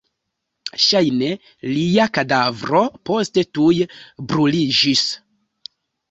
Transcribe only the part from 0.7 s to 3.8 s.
Ŝajne lia kadavro poste tuj